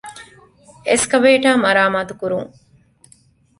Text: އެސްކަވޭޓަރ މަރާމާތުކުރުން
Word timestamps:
އެސްކަވޭޓަރ 0.87 1.51
މަރާމާތުކުރުން 1.65 2.47